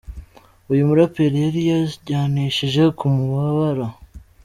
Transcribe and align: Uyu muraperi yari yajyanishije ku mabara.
Uyu 0.71 0.87
muraperi 0.89 1.37
yari 1.45 1.61
yajyanishije 1.71 2.83
ku 2.97 3.05
mabara. 3.13 3.87